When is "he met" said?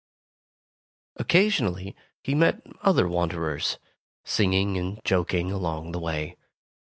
2.23-2.65